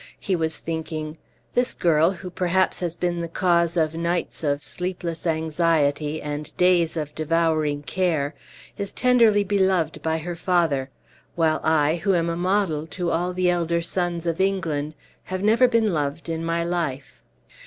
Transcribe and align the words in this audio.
He 0.19 0.35
was 0.35 0.57
thinking, 0.57 1.19
"This 1.53 1.75
girl, 1.75 2.09
who, 2.09 2.31
perhaps, 2.31 2.79
has 2.79 2.95
been 2.95 3.21
the 3.21 3.27
cause 3.27 3.77
of 3.77 3.93
nights 3.93 4.43
of 4.43 4.59
sleepless 4.63 5.27
anxiety 5.27 6.19
and 6.19 6.57
days 6.57 6.97
of 6.97 7.13
devouring 7.13 7.83
care, 7.83 8.33
is 8.79 8.91
tenderly 8.91 9.43
beloved 9.43 10.01
by 10.01 10.17
her 10.17 10.35
father, 10.35 10.89
while 11.35 11.61
I, 11.63 11.97
who 11.97 12.15
am 12.15 12.29
a 12.29 12.35
model 12.35 12.87
to 12.87 13.11
all 13.11 13.31
the 13.31 13.51
elder 13.51 13.83
sons 13.83 14.25
of 14.25 14.41
England, 14.41 14.95
have 15.25 15.43
never 15.43 15.67
been 15.67 15.93
loved 15.93 16.29
in 16.29 16.43
my 16.43 16.63
life." 16.63 17.21